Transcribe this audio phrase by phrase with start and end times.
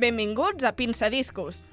[0.00, 1.66] Benvinguts a Pinçadiscos.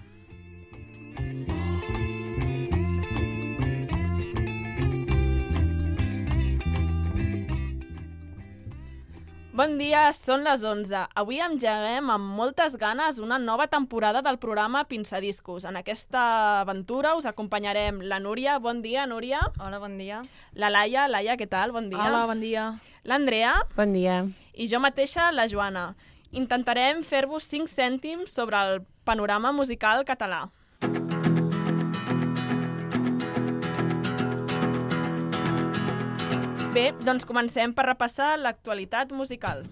[9.55, 11.05] Bon dia, són les 11.
[11.15, 15.63] Avui engeguem amb moltes ganes una nova temporada del programa Pinçadiscos.
[15.63, 16.25] En aquesta
[16.65, 18.59] aventura us acompanyarem la Núria.
[18.59, 19.39] Bon dia, Núria.
[19.55, 20.19] Hola, bon dia.
[20.51, 21.07] La Laia.
[21.07, 21.71] Laia, què tal?
[21.71, 22.03] Bon dia.
[22.03, 22.73] Hola, bon dia.
[23.07, 23.55] L'Andrea.
[23.79, 24.25] Bon dia.
[24.51, 25.93] I jo mateixa, la Joana.
[26.31, 30.49] Intentarem fer-vos 5 cèntims sobre el panorama musical català.
[36.75, 39.63] Bé, doncs comencem per repassar l'actualitat musical.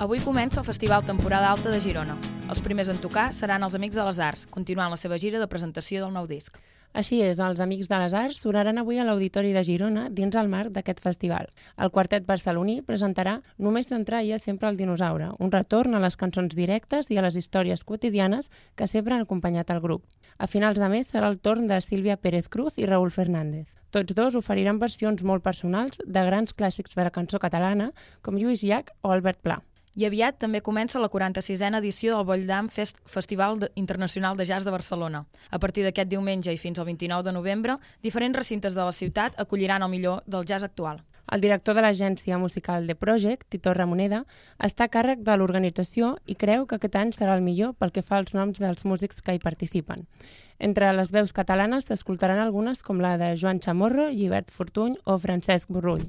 [0.00, 2.16] Avui comença el Festival Temporada Alta de Girona.
[2.50, 5.46] Els primers en tocar seran els Amics de les Arts, continuant la seva gira de
[5.46, 6.58] presentació del nou disc.
[6.92, 10.48] Així és, els Amics de les Arts sonaran avui a l'Auditori de Girona dins el
[10.48, 11.48] marc d'aquest festival.
[11.76, 17.10] El quartet barceloní presentarà Només s'entraia sempre el dinosaure, un retorn a les cançons directes
[17.10, 20.04] i a les històries quotidianes que sempre han acompanyat el grup.
[20.38, 23.68] A finals de mes serà el torn de Sílvia Pérez Cruz i Raúl Fernández.
[23.90, 28.64] Tots dos oferiran versions molt personals de grans clàssics de la cançó catalana, com Lluís
[28.64, 29.62] Llach o Albert Pla.
[29.96, 34.64] I aviat també comença la 46a edició del Bolldam Fest Festival de- Internacional de Jazz
[34.66, 35.24] de Barcelona.
[35.50, 39.40] A partir d'aquest diumenge i fins al 29 de novembre, diferents recintes de la ciutat
[39.40, 41.00] acolliran el millor del jazz actual.
[41.32, 44.26] El director de l'agència musical The Project, Tito Ramoneda,
[44.62, 48.02] està a càrrec de l'organització i creu que aquest any serà el millor pel que
[48.02, 50.06] fa als noms dels músics que hi participen.
[50.60, 55.68] Entre les veus catalanes s'escoltaran algunes com la de Joan Chamorro, Llibert Fortuny o Francesc
[55.68, 56.04] Borrull.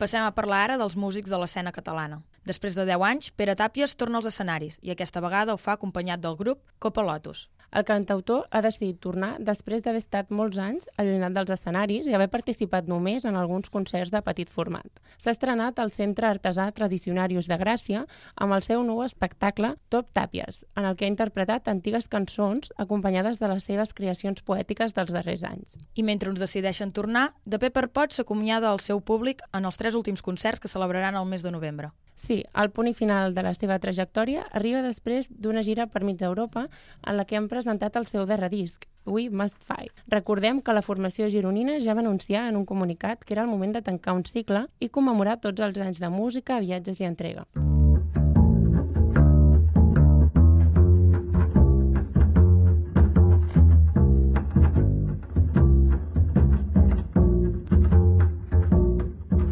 [0.00, 2.22] Passem a parlar ara dels músics de l'escena catalana.
[2.50, 6.22] Després de 10 anys, Pere Tàpies torna als escenaris i aquesta vegada ho fa acompanyat
[6.24, 7.46] del grup Copa Lotus.
[7.70, 12.26] El cantautor ha decidit tornar després d'haver estat molts anys allunyat dels escenaris i haver
[12.32, 14.88] participat només en alguns concerts de petit format.
[15.22, 18.02] S'ha estrenat al Centre Artesà Tradicionarius de Gràcia
[18.34, 23.38] amb el seu nou espectacle Top Tàpies, en el que ha interpretat antigues cançons acompanyades
[23.38, 25.78] de les seves creacions poètiques dels darrers anys.
[25.94, 29.94] I mentre uns decideixen tornar, de Pepper Pot s'acomiada al seu públic en els tres
[29.94, 31.94] últims concerts que celebraran el mes de novembre.
[32.20, 36.22] Sí, el punt i final de la seva trajectòria arriba després d'una gira per mig
[36.22, 36.66] Europa
[37.06, 39.92] en la que han presentat el seu darrer disc, We Must Fight.
[40.08, 43.74] Recordem que la formació gironina ja va anunciar en un comunicat que era el moment
[43.74, 47.46] de tancar un cicle i commemorar tots els anys de música, viatges i entrega.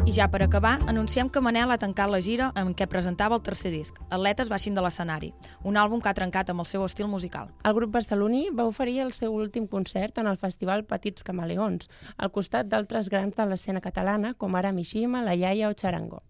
[0.09, 3.43] I ja per acabar, anunciem que Manel ha tancat la gira amb què presentava el
[3.45, 5.27] tercer disc, Atletes baixin de l'escenari,
[5.61, 7.51] un àlbum que ha trencat amb el seu estil musical.
[7.61, 12.33] El grup barceloní va oferir el seu últim concert en el festival Petits Camaleons, al
[12.33, 16.23] costat d'altres grans de l'escena catalana com ara Mishima, La Iaia o Charango.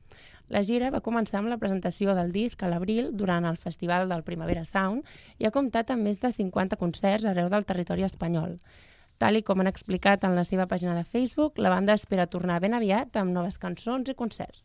[0.50, 4.28] La gira va començar amb la presentació del disc a l'abril durant el Festival del
[4.28, 5.07] Primavera Sound
[5.40, 8.59] i ha comptat amb més de 50 concerts arreu del territori espanyol.
[9.19, 12.62] Tal i com han explicat en la seva pàgina de Facebook, la banda espera tornar
[12.63, 14.63] ben aviat amb noves cançons i concerts.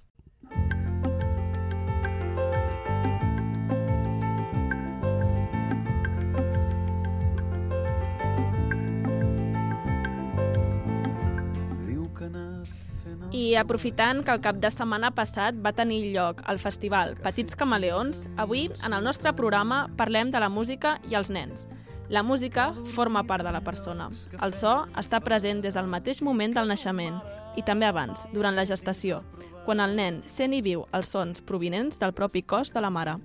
[13.35, 18.29] I aprofitant que el cap de setmana passat va tenir lloc el festival Petits Camaleons,
[18.39, 21.67] avui, en el nostre programa, parlem de la música i els nens.
[22.11, 24.11] La música forma part de la persona.
[24.45, 27.17] El so està present des del mateix moment del naixement
[27.57, 29.23] i també abans, durant la gestació,
[29.65, 33.17] quan el nen sent i viu els sons provinents del propi cos de la mare.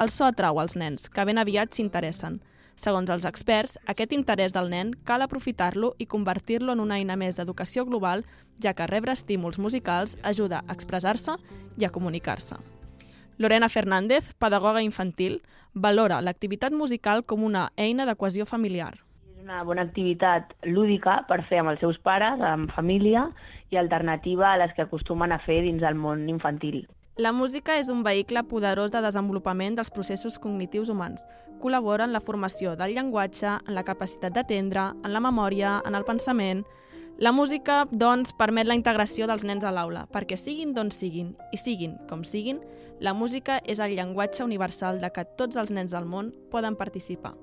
[0.00, 2.40] El so atrau els nens, que ben aviat s'interessen.
[2.74, 7.36] Segons els experts, aquest interès del nen cal aprofitar-lo i convertir-lo en una eina més
[7.36, 8.24] d'educació global,
[8.64, 11.36] ja que rebre estímuls musicals ajuda a expressar-se
[11.76, 12.56] i a comunicar-se.
[13.42, 15.42] Lorena Fernández, pedagoga infantil,
[15.74, 18.92] valora l'activitat musical com una eina de cohesió familiar.
[19.34, 23.32] És una bona activitat lúdica per fer amb els seus pares, amb família,
[23.74, 26.84] i alternativa a les que acostumen a fer dins del món infantil.
[27.18, 31.26] La música és un vehicle poderós de desenvolupament dels processos cognitius humans.
[31.58, 36.06] Col·labora en la formació del llenguatge, en la capacitat d'atendre, en la memòria, en el
[36.06, 36.62] pensament...
[37.18, 41.60] La música, doncs, permet la integració dels nens a l'aula, perquè siguin d'on siguin i
[41.60, 42.58] siguin com siguin,
[43.00, 47.34] la música és el llenguatge universal de què tots els nens del món poden participar.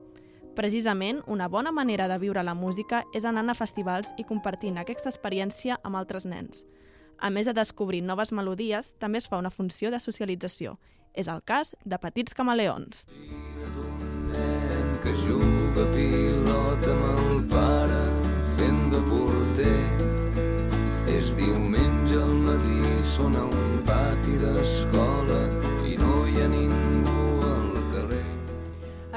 [0.55, 5.07] Precisament, una bona manera de viure la música és anant a festivals i compartint aquesta
[5.13, 6.65] experiència amb altres nens.
[7.19, 10.77] A més de descobrir noves melodies, també es fa una funció de socialització.
[11.13, 13.05] És el cas de Petits Camaleons.
[15.01, 18.08] que juga pilota amb el pare
[18.69, 19.79] fent de porter.
[21.09, 22.81] És diumenge al matí,
[23.15, 25.39] sona un pati d'escola
[25.89, 28.21] i no hi ha ningú al carrer.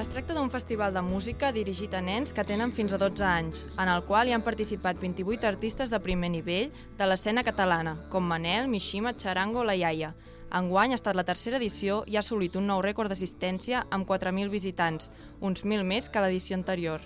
[0.01, 3.67] Es tracta d'un festival de música dirigit a nens que tenen fins a 12 anys,
[3.77, 8.25] en el qual hi han participat 28 artistes de primer nivell de l'escena catalana, com
[8.25, 10.15] Manel, Mishima, Charango o La Iaia,
[10.53, 14.53] Enguany ha estat la tercera edició i ha assolit un nou rècord d'assistència amb 4.000
[14.53, 15.09] visitants,
[15.41, 17.01] uns 1.000 més que l'edició anterior.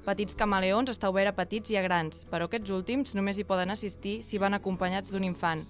[0.00, 3.70] Petits Camaleons està obert a petits i a grans, però aquests últims només hi poden
[3.74, 5.66] assistir si van acompanyats d'un infant.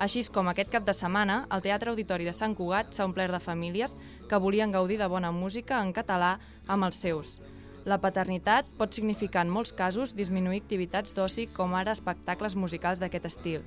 [0.00, 3.42] Així com aquest cap de setmana, el Teatre Auditori de Sant Cugat s'ha omplert de
[3.44, 3.98] famílies
[4.30, 7.36] que volien gaudir de bona música en català amb els seus.
[7.84, 13.28] La paternitat pot significar en molts casos disminuir activitats d'oci com ara espectacles musicals d'aquest
[13.28, 13.62] estil.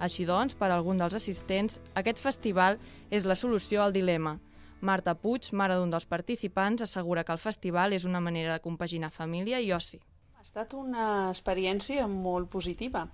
[0.00, 2.80] Així doncs, per a algun dels assistents, aquest festival
[3.10, 4.40] és la solució al dilema.
[4.80, 9.10] Marta Puig, mare d'un dels participants, assegura que el festival és una manera de compaginar
[9.12, 10.00] família i oci.
[10.40, 13.04] Ha estat una experiència molt positiva.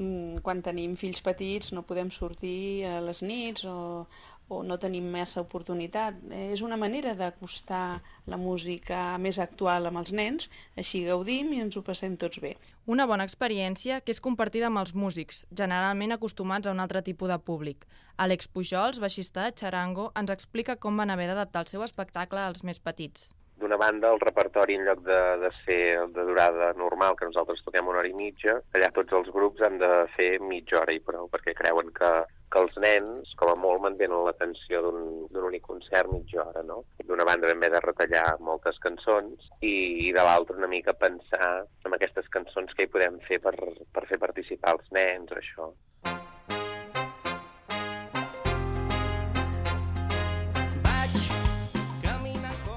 [0.00, 4.06] Mm, quan tenim fills petits no podem sortir a les nits o,
[4.52, 6.18] o no tenim massa oportunitat.
[6.52, 11.76] És una manera d'acostar la música més actual amb els nens, així gaudim i ens
[11.76, 12.54] ho passem tots bé.
[12.86, 17.30] Una bona experiència que és compartida amb els músics, generalment acostumats a un altre tipus
[17.32, 17.86] de públic.
[18.16, 22.62] Àlex Pujols, baixista de Charango, ens explica com van haver d'adaptar el seu espectacle als
[22.66, 23.30] més petits.
[23.62, 25.80] D'una banda, el repertori, en lloc de, de ser
[26.14, 29.78] de durada normal, que nosaltres toquem una hora i mitja, allà tots els grups han
[29.78, 32.12] de fer mitja hora i prou, perquè creuen que
[32.52, 36.82] que els nens, com a molt, mantenen l'atenció d'un únic concert mitja hora, no?
[37.08, 39.72] D'una banda vam de retallar moltes cançons i,
[40.08, 41.52] i de l'altra una mica pensar
[41.86, 45.72] en aquestes cançons que hi podem fer per, per fer participar els nens, això.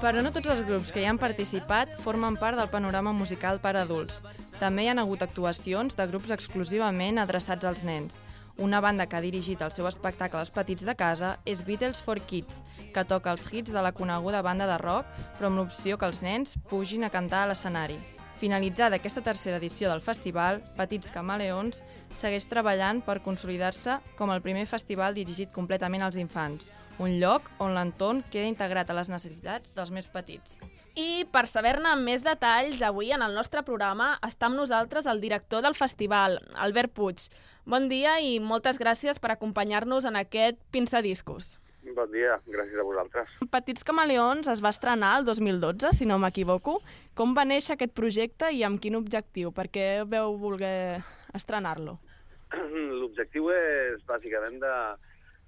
[0.06, 3.72] Però no tots els grups que hi han participat formen part del panorama musical per
[3.80, 4.20] adults.
[4.60, 8.20] També hi han hagut actuacions de grups exclusivament adreçats als nens.
[8.62, 12.22] Una banda que ha dirigit el seu espectacle als petits de casa és Beatles for
[12.22, 12.62] Kids,
[12.94, 15.10] que toca els hits de la coneguda banda de rock,
[15.40, 17.98] però amb l'opció que els nens pugin a cantar a l'escenari.
[18.36, 21.78] Finalitzada aquesta tercera edició del festival, Petits Camaleons
[22.12, 26.68] segueix treballant per consolidar-se com el primer festival dirigit completament als infants,
[27.00, 30.60] un lloc on l'entorn queda integrat a les necessitats dels més petits.
[31.00, 35.64] I per saber-ne més detalls, avui en el nostre programa està amb nosaltres el director
[35.64, 37.30] del festival, Albert Puig.
[37.64, 41.56] Bon dia i moltes gràcies per acompanyar-nos en aquest Pinçadiscos.
[41.94, 43.34] Bon dia, gràcies a vosaltres.
[43.52, 46.80] Petits Camaleons es va estrenar el 2012, si no m'equivoco.
[47.14, 49.52] Com va néixer aquest projecte i amb quin objectiu?
[49.54, 50.98] Per què veu voler
[51.38, 51.94] estrenar-lo?
[53.00, 54.72] L'objectiu és bàsicament de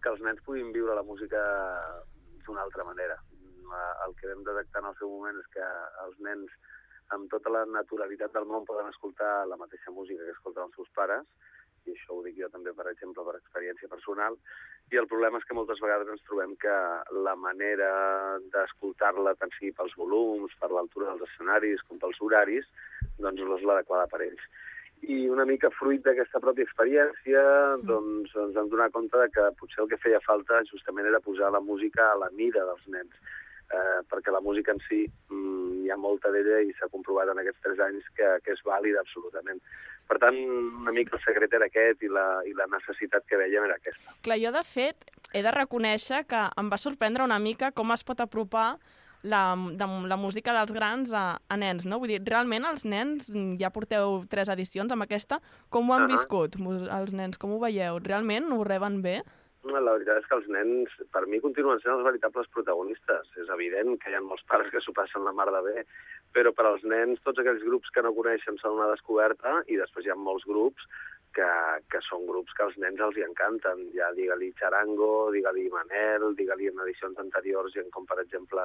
[0.02, 1.42] que els nens puguin viure la música
[2.46, 3.18] d'una altra manera.
[4.06, 5.66] El que vam detectar en el seu moment és que
[6.04, 6.54] els nens
[7.16, 10.92] amb tota la naturalitat del món poden escoltar la mateixa música que escolten els seus
[10.94, 11.26] pares
[11.86, 14.38] i això ho dic jo també, per exemple, per experiència personal,
[14.92, 16.76] i el problema és que moltes vegades ens trobem que
[17.26, 17.90] la manera
[18.54, 22.68] d'escoltar-la, tant sigui pels volums, per l'altura dels escenaris, com pels horaris,
[23.18, 24.46] doncs no és l'adequada per ells.
[25.06, 27.42] I una mica fruit d'aquesta pròpia experiència,
[27.86, 31.52] doncs ens vam donar compte de que potser el que feia falta justament era posar
[31.54, 33.20] la música a la mida dels nens,
[33.72, 37.42] eh, perquè la música en si mm, hi ha molta d'ella i s'ha comprovat en
[37.42, 39.60] aquests tres anys que, que és vàlida absolutament.
[40.08, 40.36] Per tant,
[40.82, 44.14] una mica el secret era aquest i la, i la necessitat que veiem era aquesta.
[44.24, 48.04] Clar, jo de fet he de reconèixer que em va sorprendre una mica com es
[48.08, 48.78] pot apropar
[49.22, 49.42] la,
[49.74, 51.98] de, la música dels grans a, a nens, no?
[52.00, 53.28] Vull dir, realment els nens,
[53.60, 56.16] ja porteu tres edicions amb aquesta, com ho han uh -huh.
[56.16, 56.56] viscut
[57.00, 57.36] els nens?
[57.36, 57.98] Com ho veieu?
[57.98, 59.22] Realment ho reben bé?
[59.68, 63.28] La veritat és que els nens, per mi, continuen sent els veritables protagonistes.
[63.42, 65.84] És evident que hi ha molts pares que s'ho passen la mar de bé,
[66.32, 70.06] però per als nens tots aquells grups que no coneixen són una descoberta i després
[70.06, 70.88] hi ha molts grups
[71.36, 71.48] que,
[71.92, 73.84] que són grups que als nens els hi encanten.
[73.96, 78.64] Ja digue-li Charango, digue-li Manel, digue-li en edicions anteriors, gent com per exemple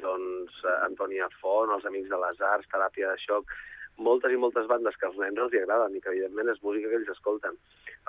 [0.00, 3.54] doncs, Antònia Font, els Amics de les Arts, Teràpia de Xoc,
[3.96, 6.90] moltes i moltes bandes que als nens els hi agraden i que evidentment és música
[6.90, 7.56] que ells escolten.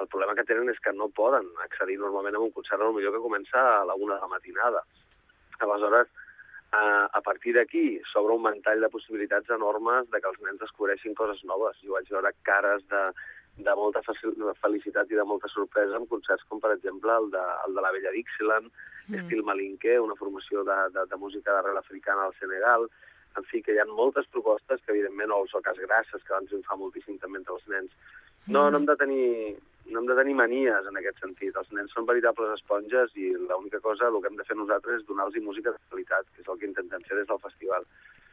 [0.02, 3.26] El problema que tenen és que no poden accedir normalment a un concert millor que
[3.26, 4.82] comença a la una de la matinada.
[5.60, 6.10] Aleshores,
[6.72, 11.16] a, a partir d'aquí s'obre un ventall de possibilitats enormes de que els nens descobreixin
[11.16, 11.80] coses noves.
[11.86, 13.04] Jo vaig veure cares de,
[13.58, 14.02] de molta
[14.62, 17.92] felicitat i de molta sorpresa en concerts com, per exemple, el de, el de la
[17.96, 18.72] Vella Dixieland,
[19.08, 19.22] mm.
[19.22, 22.90] estil malinquer, una formació de, de, de música d'arrel africana al Senegal,
[23.40, 26.50] en fi, que hi ha moltes propostes que, evidentment, o els oques grasses, que van
[26.50, 27.96] triomfar moltíssim també entre els nens.
[28.48, 29.26] No, no hem de tenir
[29.86, 31.56] no hem de tenir manies en aquest sentit.
[31.60, 35.08] Els nens són veritables esponges i l'única cosa, el que hem de fer nosaltres és
[35.08, 37.86] donar-los música de qualitat, que és el que intentem fer des del festival.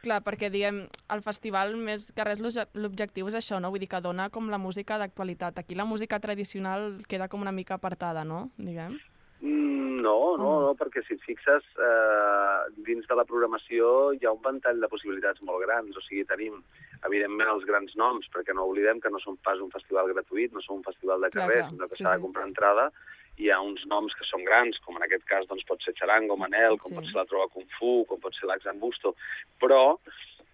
[0.03, 0.81] Clar, perquè diguem,
[1.15, 3.71] el festival més que res l'objectiu és això, no?
[3.71, 5.61] Vull dir que dona com la música d'actualitat.
[5.61, 8.49] Aquí la música tradicional queda com una mica apartada, no?
[8.57, 8.97] Diguem.
[9.43, 10.61] Mm, no, no, Mm.
[10.63, 14.87] no, perquè si et fixes, eh, dins de la programació hi ha un ventall de
[14.87, 15.97] possibilitats molt grans.
[15.97, 16.61] O sigui, tenim,
[17.03, 20.61] evidentment, els grans noms, perquè no oblidem que no som pas un festival gratuït, no
[20.61, 22.15] som un festival de carrer, clar, sinó que s'ha sí.
[22.15, 22.91] de comprar entrada.
[23.37, 26.37] Hi ha uns noms que són grans, com en aquest cas doncs, pot ser Charango,
[26.37, 26.95] Manel, com Sí.
[26.95, 29.15] pot ser la Trova Kung Fu, com pot ser l'Axan Busto,
[29.59, 29.97] però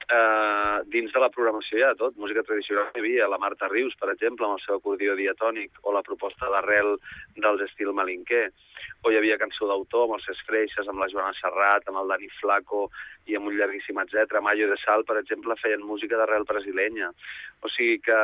[0.10, 2.18] eh, dins de la programació hi ha de tot.
[2.18, 5.94] Música tradicional hi havia la Marta Rius, per exemple, amb el seu acordió diatònic, o
[5.96, 6.96] la proposta d'arrel
[7.36, 8.48] dels estil malinquer,
[9.04, 12.16] o hi havia cançó d'autor amb els Cesc Freixes, amb la Joana Serrat, amb el
[12.16, 12.88] Dani Flaco
[13.28, 14.39] i amb un llarguíssim etc.
[14.42, 17.13] Mayo de Sal, per exemple, feien música d'arrel brasilenya.
[17.63, 18.20] O sigui que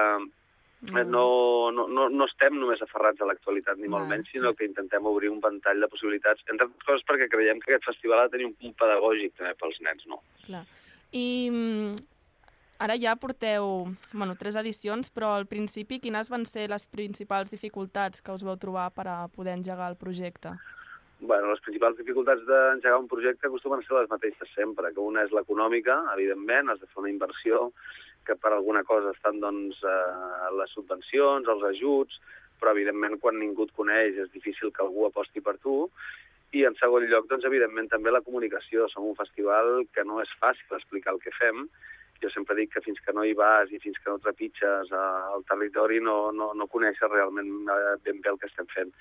[0.82, 0.98] Mm.
[0.98, 4.54] eh, no, no, no, no estem només aferrats a l'actualitat, ni molt Val, menys, sinó
[4.54, 8.20] que intentem obrir un ventall de possibilitats, entre altres coses perquè creiem que aquest festival
[8.20, 10.22] ha de tenir un punt pedagògic també pels nens, no?
[10.46, 10.66] Clar.
[11.12, 11.96] I mm,
[12.80, 18.22] ara ja porteu bueno, tres edicions, però al principi quines van ser les principals dificultats
[18.22, 20.56] que us vau trobar per a poder engegar el projecte?
[21.20, 25.24] Bueno, les principals dificultats d'engegar un projecte acostumen a ser les mateixes sempre, que una
[25.24, 27.70] és l'econòmica, evidentment, has de fer una inversió,
[28.26, 32.20] que per alguna cosa estan doncs, eh, les subvencions, els ajuts,
[32.60, 35.90] però evidentment quan ningú et coneix és difícil que algú aposti per tu,
[36.56, 38.88] i en segon lloc, doncs, evidentment, també la comunicació.
[38.92, 41.68] Som un festival que no és fàcil explicar el que fem.
[42.24, 45.06] Jo sempre dic que fins que no hi vas i fins que no trepitges eh,
[45.36, 48.94] el territori no, no, no coneixes realment eh, ben bé el que estem fent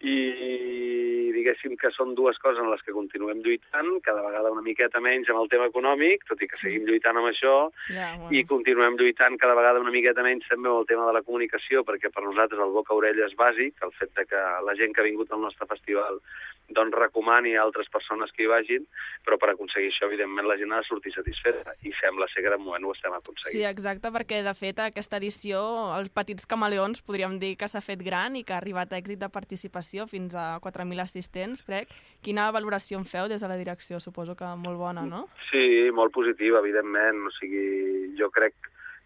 [0.00, 5.00] i diguéssim que són dues coses en les que continuem lluitant, cada vegada una miqueta
[5.04, 7.54] menys amb el tema econòmic, tot i que seguim lluitant amb això,
[7.92, 11.22] Ja, i continuem lluitant cada vegada una miqueta menys també amb el tema de la
[11.22, 15.00] comunicació, perquè per nosaltres el boca-orella és bàsic, el fet de que la gent que
[15.04, 16.20] ha vingut al nostre festival
[16.66, 18.86] doncs recomani a altres persones que hi vagin,
[19.22, 22.50] però per aconseguir això, evidentment, la gent ha de sortir satisfeta, i sembla ser que
[22.50, 23.68] de moment ho estem Sí, aconseguint.
[23.70, 25.60] exacte, perquè de fet aquesta edició,
[25.94, 29.22] els Petits Camaleons, podríem dir que s'ha fet gran i que ha arribat a èxit
[29.22, 31.88] de participació fins a 4.000 assistents, crec.
[32.22, 34.00] Quina valoració en feu des de la direcció?
[34.00, 35.28] Suposo que molt bona, no?
[35.50, 37.26] Sí, molt positiva, evidentment.
[37.28, 38.54] O sigui, jo crec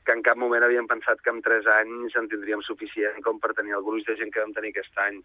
[0.05, 3.53] que en cap moment havíem pensat que en tres anys en tindríem suficient com per
[3.55, 5.19] tenir el gruix de gent que vam tenir aquest any.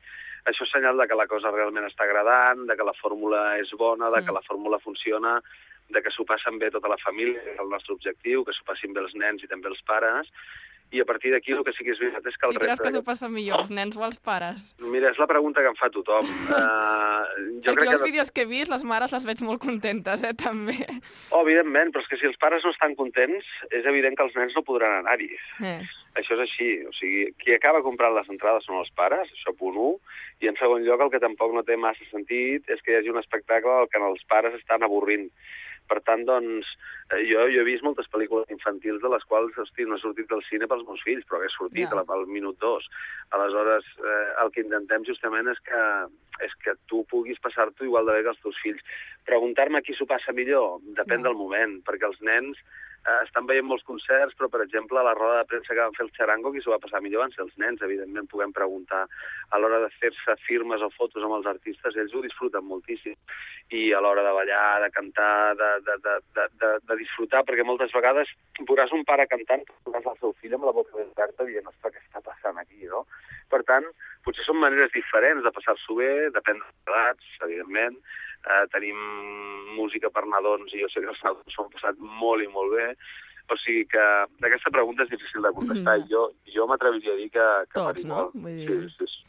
[0.52, 3.72] Això és senyal de que la cosa realment està agradant, de que la fórmula és
[3.80, 4.36] bona, de que Mm.
[4.36, 5.42] la fórmula funciona,
[5.90, 8.66] de que s'ho passen bé tota la família, que és el nostre objectiu, que s'ho
[8.66, 10.28] passin bé els nens i també els pares,
[10.94, 12.86] i a partir d'aquí el que sí que és veritat és que el creus repte...
[12.86, 14.68] que s'ho passa millor, els nens o els pares?
[14.80, 16.30] Mira, és la pregunta que em fa tothom.
[16.46, 17.26] Uh,
[17.66, 18.12] jo Perquè crec els que...
[18.12, 20.78] vídeos que he vist, les mares les veig molt contentes, eh, també.
[21.32, 24.38] Oh, evidentment, però és que si els pares no estan contents, és evident que els
[24.40, 25.34] nens no podran anar-hi.
[25.66, 25.80] Eh.
[26.16, 29.76] Això és així, o sigui, qui acaba comprant les entrades són els pares, això punt
[29.76, 30.16] 1,
[30.46, 33.12] i en segon lloc el que tampoc no té massa sentit és que hi hagi
[33.12, 35.28] un espectacle al que els pares estan avorrint.
[35.88, 36.66] Per tant, doncs,
[37.14, 40.28] eh, jo, jo he vist moltes pel·lícules infantils de les quals, hosti, no he sortit
[40.32, 42.02] del cine pels meus fills, però he sortit Ja.
[42.02, 42.14] yeah.
[42.18, 42.88] al minut dos.
[43.32, 45.84] Aleshores, eh, el que intentem justament és que,
[46.46, 48.82] és que tu puguis passar-t'ho igual de bé que els teus fills.
[49.26, 51.30] Preguntar-me qui s'ho passa millor depèn Ja.
[51.30, 52.58] del moment, perquè els nens
[53.06, 56.06] eh, estan veient molts concerts, però, per exemple, la roda de premsa que van fer
[56.06, 59.04] el Charango, qui s'ho va passar millor van ser els nens, evidentment, puguem preguntar.
[59.54, 63.18] A l'hora de fer-se firmes o fotos amb els artistes, ells ho disfruten moltíssim.
[63.76, 67.66] I a l'hora de ballar, de cantar, de, de, de, de, de, de disfrutar, perquè
[67.68, 68.32] moltes vegades
[68.64, 71.96] veuràs un pare cantant, veuràs el seu fill amb la boca ben oberta dient, ostres,
[71.96, 73.06] què està passant aquí, no?
[73.52, 73.86] Per tant,
[74.26, 77.98] potser són maneres diferents de passar-s'ho bé, depèn de les edats, evidentment,
[78.46, 78.98] eh, tenim
[79.76, 82.72] música per nadons i jo sé que els nadons s'ho han passat molt i molt
[82.76, 82.88] bé,
[83.52, 84.02] o sigui que
[84.48, 86.00] aquesta pregunta és difícil de contestar.
[86.00, 86.08] Ja.
[86.10, 86.24] Jo,
[86.56, 88.30] jo m'atreviria a dir que, que Tots, no?
[88.34, 89.22] Vull dir- Sí, sí, sí.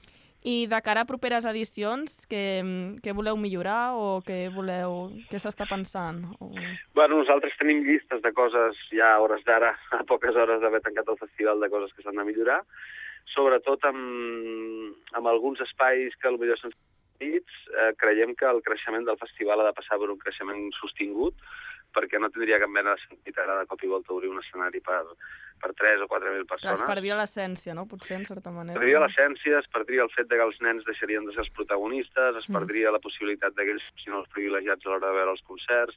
[0.47, 2.63] I de cara a properes edicions, què,
[3.03, 5.11] què voleu millorar o què voleu...
[5.27, 6.21] què s'està pensant?
[6.39, 6.53] O...
[6.95, 11.09] Bueno, nosaltres tenim llistes de coses ja a hores d'ara, a poques hores d'haver tancat
[11.11, 12.61] el festival, de coses que s'han de millorar,
[13.35, 16.75] sobretot amb, amb alguns espais que potser són
[17.17, 21.35] petits, eh, creiem que el creixement del festival ha de passar per un creixement sostingut,
[21.97, 24.83] perquè no tindria cap mena de sentit ara de cop i volta obrir un escenari
[24.85, 25.01] per,
[25.63, 26.83] per 3 o 4.000 Clar, persones.
[26.83, 27.87] es perdria l'essència, no?
[27.89, 28.77] Potser, en certa manera.
[28.77, 31.53] Es perdria l'essència, es perdria el fet de que els nens deixarien de ser els
[31.57, 32.59] protagonistes, es Mm.
[32.59, 35.97] perdria la possibilitat de que ells fossin els privilegiats a l'hora de veure els concerts,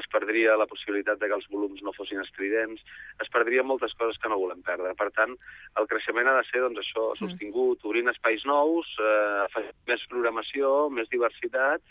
[0.00, 2.80] es perdria la possibilitat de que els volums no fossin estridents,
[3.20, 4.94] es perdria moltes coses que no volem perdre.
[4.98, 5.36] Per tant,
[5.80, 11.10] el creixement ha de ser doncs, això sostingut, obrint espais nous, eh, més programació, més
[11.12, 11.84] diversitat,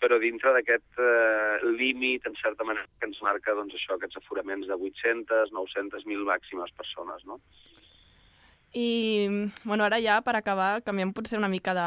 [0.00, 4.70] però dintre d'aquest eh, límit, en certa manera, que ens marca doncs, això, aquests aforaments
[4.70, 7.26] de 800, 900, 1.000 màximes persones.
[7.28, 7.40] No?
[8.72, 11.86] I, bueno, ara ja, per acabar, canviem potser una mica de,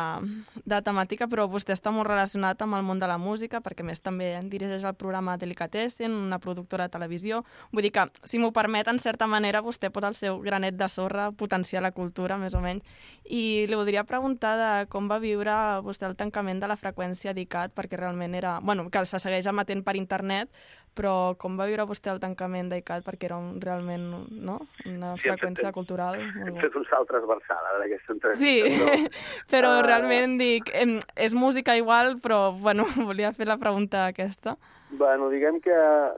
[0.68, 4.04] de temàtica, però vostè està molt relacionat amb el món de la música, perquè més
[4.04, 7.44] també dirigeix el programa Delicatessen, una productora de televisió.
[7.72, 10.90] Vull dir que, si m'ho permet, en certa manera, vostè posa el seu granet de
[10.92, 12.84] sorra, potenciar la cultura, més o menys.
[13.32, 15.56] I li voldria preguntar de com va viure
[15.88, 18.58] vostè el tancament de la freqüència d'ICAT, perquè realment era...
[18.60, 20.52] Bueno, que se segueix emetent per internet,
[20.96, 24.60] però com va viure vostè el tancament d'ICAT, perquè era un, realment no?
[24.86, 28.46] una Sí, freqüència fet- cultural Hem fet un salt transversal ara d'aquesta entrevista.
[28.46, 29.10] Sí,
[29.54, 29.82] però Ah.
[29.86, 34.58] realment dic, em, és música igual, però bueno, volia fer la pregunta aquesta.
[34.92, 35.74] Bueno, diguem que,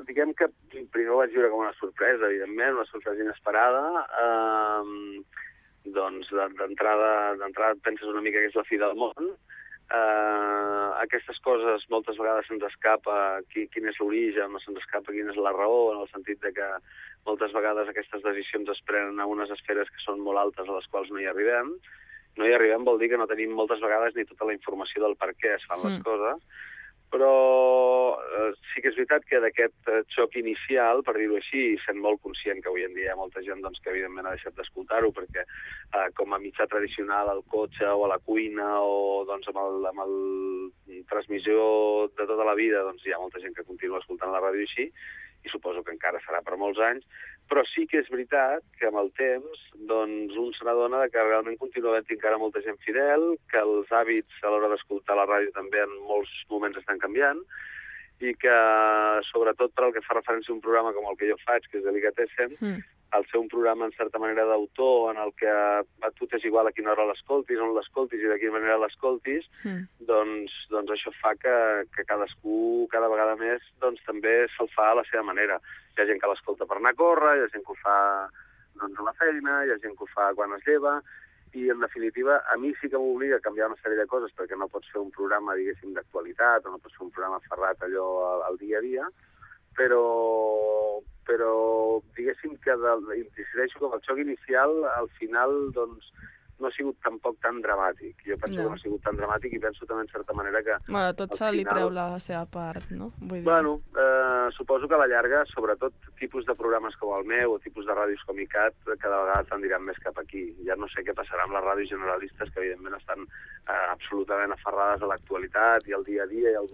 [0.07, 0.49] diguem que
[0.91, 4.05] primer ho vaig viure com una sorpresa, evidentment, una sorpresa inesperada.
[4.19, 5.23] Um,
[5.85, 9.29] doncs de- d'entrada penses una mica que és la fi del món.
[9.85, 15.29] Uh, aquestes coses moltes vegades se'ns escapa qui, quin és l'origen, no se'ns escapa quina
[15.29, 16.69] és la raó, en el sentit de que
[17.27, 20.87] moltes vegades aquestes decisions es prenen a unes esferes que són molt altes a les
[20.89, 21.75] quals no hi arribem.
[22.35, 25.15] No hi arribem vol dir que no tenim moltes vegades ni tota la informació del
[25.21, 26.03] per què es fan les Mm.
[26.03, 26.41] coses,
[27.13, 27.31] però
[28.19, 32.21] eh, sí que és veritat que d'aquest eh, xoc inicial, per dir-ho així, sent molt
[32.25, 35.11] conscient que avui en dia hi ha molta gent doncs, que evidentment ha deixat d'escoltar-ho
[35.15, 39.61] perquè eh, com a mitjà tradicional al cotxe o a la cuina o doncs, amb,
[39.63, 44.01] el, amb el transmissió de tota la vida doncs, hi ha molta gent que continua
[44.03, 44.89] escoltant la ràdio així
[45.45, 47.05] i suposo que encara serà per molts anys,
[47.49, 49.61] però sí que és veritat que amb el temps
[49.91, 54.41] doncs, un se n'adona que realment continua havent encara molta gent fidel, que els hàbits
[54.41, 57.43] a l'hora d'escoltar la ràdio també en molts moments estan canviant,
[58.23, 58.57] i que,
[59.31, 61.79] sobretot per al que fa referència a un programa com el que jo faig, que
[61.79, 62.83] és Delicatessen, Mm.
[63.15, 66.67] al ser un programa en certa manera d'autor, en el que a tu t'és igual
[66.67, 69.87] a quina hora l'escoltis, on l'escoltis i de quina manera l'escoltis, Mm.
[69.99, 74.95] doncs, doncs això fa que, que cadascú cada vegada més doncs, també se'l fa a
[74.95, 75.59] la seva manera.
[75.95, 78.29] Hi ha gent que l'escolta per anar a córrer, hi ha gent que ho fa
[78.75, 81.01] doncs, a la feina, hi ha gent que ho fa quan es lleva,
[81.55, 84.57] i en definitiva a mi sí que m'obliga a canviar una sèrie de coses perquè
[84.59, 88.07] no pots fer un programa, diguéssim, d'actualitat o no pots fer un programa ferrat allò
[88.31, 89.07] al, al dia a dia,
[89.79, 90.03] però,
[91.27, 91.53] però
[92.17, 93.05] diguéssim que del,
[93.37, 96.11] decideixo que el xoc inicial al final doncs,
[96.59, 98.15] no ha sigut tampoc tan dramàtic.
[98.25, 98.63] Jo penso No.
[98.63, 101.33] que no ha sigut tan dramàtic i penso també en certa manera que Bueno, tot
[101.33, 103.11] se li final- treu la seva part, no?
[103.19, 103.43] Vull dir...
[103.43, 107.59] Bueno, eh, suposo que a la llarga, sobretot tipus de programes com el meu o
[107.59, 110.55] tipus de ràdios com ICAT, cada vegada tendiran més cap aquí.
[110.65, 115.01] Ja no sé què passarà amb les ràdios generalistes, que evidentment estan eh, absolutament aferrades
[115.03, 116.69] a l'actualitat i al dia a dia i al,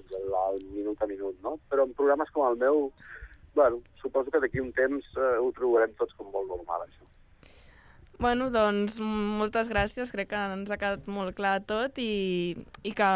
[0.47, 1.57] al minut a minut, no?
[1.69, 2.91] Però en programes com el meu,
[3.55, 7.07] bueno, suposo que d'aquí un temps eh, ho trobarem tots com molt normal, això.
[8.21, 12.53] Bueno, doncs moltes gràcies, crec que ens ha quedat molt clar tot i,
[12.85, 13.09] i que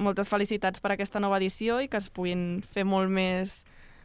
[0.00, 3.58] moltes felicitats per aquesta nova edició i que es puguin fer molt més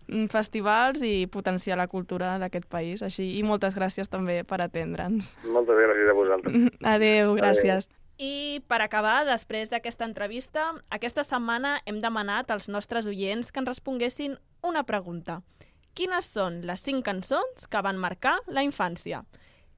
[0.10, 3.06] mm, festivals i potenciar la cultura d'aquest país.
[3.08, 5.32] Així, I moltes gràcies també per atendre'ns.
[5.48, 6.68] Moltes gràcies a vosaltres.
[6.98, 7.88] Adeu, gràcies.
[8.20, 13.72] I per acabar, després d'aquesta entrevista, aquesta setmana hem demanat als nostres oients que ens
[13.72, 14.36] responguessin
[14.66, 15.40] una pregunta.
[15.96, 19.24] Quines són les cinc cançons que van marcar la infància?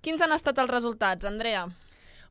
[0.02, 1.66] Quins han estat els resultats, Andrea?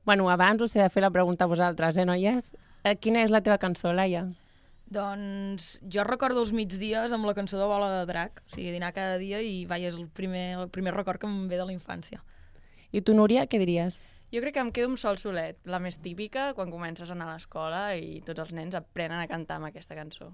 [0.09, 2.55] Bueno, abans us he de fer la pregunta a vosaltres, eh, noies?
[2.83, 4.23] Eh, Quina és la teva cançó, Laia?
[4.89, 8.95] Doncs jo recordo els migdies amb la cançó de Bola de Drac, o sigui, dinar
[8.97, 11.75] cada dia i vaja, és el primer, el primer record que em ve de la
[11.75, 12.23] infància.
[12.91, 14.01] I tu, Núria, què diries?
[14.33, 17.29] Jo crec que em quedo amb Sol Solet, la més típica, quan comences a anar
[17.29, 20.33] a l'escola i tots els nens aprenen a cantar amb aquesta cançó.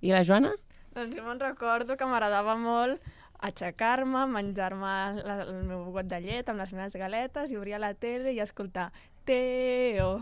[0.00, 0.54] I la Joana?
[0.96, 3.04] Doncs jo me'n recordo que m'agradava molt
[3.38, 8.34] aixecar-me, menjar-me el meu got de llet amb les meves galetes i obrir la tele
[8.34, 8.90] i escoltar
[9.28, 10.18] Teo,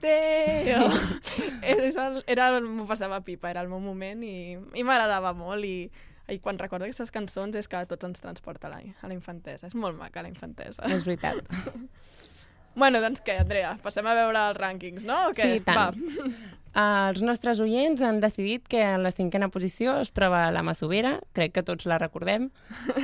[0.00, 0.88] Teo.
[1.64, 5.88] El, era el, m'ho passava pipa, era el meu moment i, i m'agradava molt i,
[6.28, 9.70] i quan recordo aquestes cançons és que tots ens transporta a la, a la infantesa.
[9.70, 10.84] És molt maca la infantesa.
[10.92, 11.40] És veritat.
[12.74, 13.76] Bueno, doncs què, Andrea?
[13.82, 15.28] Passem a veure els rànquings, no?
[15.28, 15.52] O què?
[15.58, 15.94] Sí, tant.
[15.94, 16.28] Va.
[16.74, 21.52] Els nostres oients han decidit que en la cinquena posició es troba la Masovera, crec
[21.54, 22.48] que tots la recordem.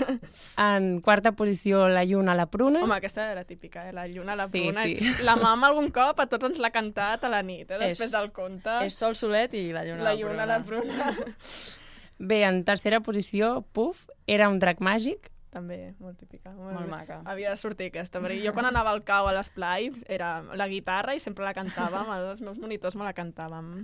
[0.58, 2.82] En quarta posició la Lluna la Pruna.
[2.82, 3.92] Home, aquesta era típica, eh?
[3.94, 4.88] La lluna, la Sí, pruna.
[4.88, 4.98] sí.
[5.22, 7.78] La mama algun cop a tots ens l'ha cantat a la nit, eh?
[7.78, 8.74] Després És- del conte.
[8.88, 10.96] És Sol Solet i la lluna la la lluna, pruna.
[11.06, 11.36] la pruna.
[12.18, 15.30] Bé, en tercera posició, Puf, era un drac màgic.
[15.50, 16.52] També, molt típica.
[16.54, 17.20] Molt maca.
[17.26, 21.16] Havia de sortir aquesta, perquè jo quan anava al cau a l'esplai era la guitarra
[21.18, 23.74] i sempre la cantàvem, els meus monitors me la cantàvem.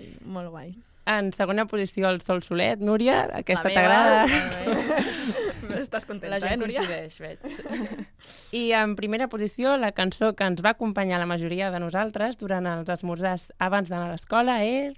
[0.00, 0.72] I molt guai.
[1.04, 2.80] En segona posició, el Sol Solet.
[2.80, 4.24] Núria, aquesta t'agrada?
[5.84, 6.80] Estàs contenta, La gent eh, Núria?
[6.80, 8.00] coincideix, veig.
[8.60, 12.64] I en primera posició, la cançó que ens va acompanyar la majoria de nosaltres durant
[12.70, 14.96] els esmorzars abans d'anar a l'escola és...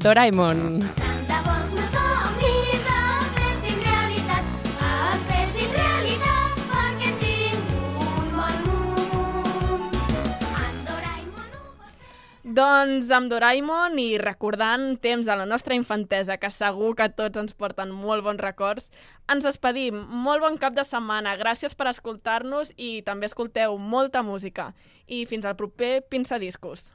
[0.00, 0.80] Doraemon.
[12.50, 17.52] Doncs amb Doraemon i recordant temps de la nostra infantesa, que segur que tots ens
[17.52, 18.88] porten molt bons records,
[19.28, 20.00] ens despedim.
[20.24, 21.36] Molt bon cap de setmana.
[21.36, 24.72] Gràcies per escoltar-nos i també escolteu molta música.
[25.06, 26.88] I fins al proper Pinça Discos.